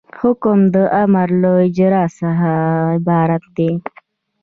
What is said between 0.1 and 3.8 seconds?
حکم د امر له اجرا څخه عبارت دی.